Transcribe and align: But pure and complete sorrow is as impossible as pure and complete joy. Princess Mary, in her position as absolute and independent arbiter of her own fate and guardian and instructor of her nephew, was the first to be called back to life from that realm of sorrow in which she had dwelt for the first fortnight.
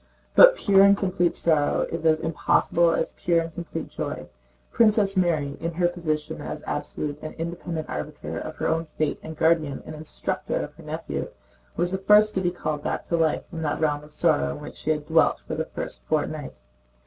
But 0.33 0.55
pure 0.55 0.81
and 0.81 0.97
complete 0.97 1.35
sorrow 1.35 1.81
is 1.91 2.07
as 2.07 2.19
impossible 2.19 2.91
as 2.91 3.13
pure 3.13 3.41
and 3.41 3.53
complete 3.53 3.89
joy. 3.89 4.25
Princess 4.71 5.15
Mary, 5.15 5.55
in 5.59 5.73
her 5.73 5.87
position 5.87 6.41
as 6.41 6.63
absolute 6.65 7.19
and 7.21 7.35
independent 7.35 7.87
arbiter 7.87 8.39
of 8.39 8.55
her 8.55 8.67
own 8.67 8.85
fate 8.85 9.19
and 9.21 9.37
guardian 9.37 9.83
and 9.85 9.93
instructor 9.93 10.55
of 10.59 10.73
her 10.73 10.83
nephew, 10.83 11.29
was 11.77 11.91
the 11.91 11.99
first 11.99 12.33
to 12.33 12.41
be 12.41 12.49
called 12.49 12.81
back 12.81 13.05
to 13.05 13.15
life 13.15 13.45
from 13.47 13.61
that 13.61 13.79
realm 13.79 14.03
of 14.03 14.09
sorrow 14.09 14.49
in 14.55 14.59
which 14.59 14.77
she 14.77 14.89
had 14.89 15.05
dwelt 15.05 15.39
for 15.45 15.53
the 15.53 15.65
first 15.65 16.03
fortnight. 16.07 16.55